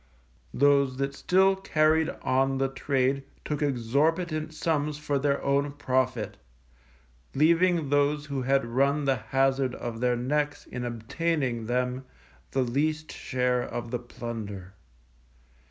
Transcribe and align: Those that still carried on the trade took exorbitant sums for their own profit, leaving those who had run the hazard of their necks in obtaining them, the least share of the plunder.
Those 0.55 0.97
that 0.97 1.13
still 1.13 1.55
carried 1.55 2.09
on 2.23 2.57
the 2.57 2.69
trade 2.69 3.21
took 3.45 3.61
exorbitant 3.61 4.51
sums 4.51 4.97
for 4.97 5.19
their 5.19 5.39
own 5.43 5.73
profit, 5.73 6.37
leaving 7.35 7.91
those 7.91 8.25
who 8.25 8.41
had 8.41 8.65
run 8.65 9.05
the 9.05 9.17
hazard 9.17 9.75
of 9.75 9.99
their 9.99 10.15
necks 10.15 10.65
in 10.65 10.85
obtaining 10.85 11.67
them, 11.67 12.05
the 12.49 12.63
least 12.63 13.11
share 13.11 13.61
of 13.61 13.91
the 13.91 13.99
plunder. 13.99 14.73